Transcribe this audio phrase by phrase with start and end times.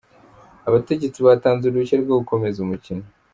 [0.67, 3.05] Abategetsi batanze uruhushya rwo gukomeza umukino.